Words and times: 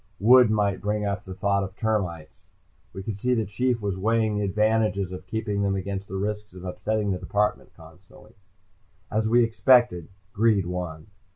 Wood 0.19 0.49
might 0.49 0.81
bring 0.81 1.05
up 1.05 1.25
the 1.25 1.35
thought 1.35 1.63
of 1.63 1.75
termites. 1.75 2.47
We 2.91 3.03
could 3.03 3.21
see 3.21 3.35
the 3.35 3.45
Chief 3.45 3.81
was 3.81 3.99
weighing 3.99 4.35
the 4.35 4.43
advantages 4.45 5.11
of 5.11 5.27
keeping 5.27 5.61
them 5.61 5.75
against 5.75 6.07
the 6.07 6.15
risks 6.15 6.55
of 6.55 6.65
upsetting 6.65 7.11
the 7.11 7.19
department 7.19 7.75
constantly. 7.77 8.33
As 9.11 9.29
we 9.29 9.43
expected, 9.43 10.07
greed 10.33 10.65
won. 10.65 11.05